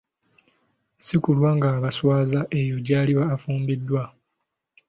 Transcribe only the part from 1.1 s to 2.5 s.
kulwa ng'abaswaza